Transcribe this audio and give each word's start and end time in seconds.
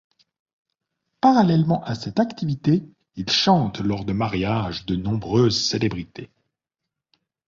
Parallèlement 1.19 1.83
à 1.83 1.93
cette 1.93 2.19
activité, 2.19 2.83
il 3.17 3.29
chante 3.29 3.81
lors 3.81 4.03
de 4.03 4.13
mariages 4.13 4.87
de 4.87 4.95
nombreuses 4.95 5.63
célébrités. 5.63 6.31